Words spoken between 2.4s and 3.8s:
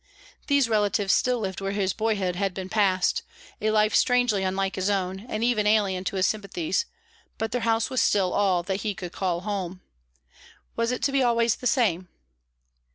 been passed, a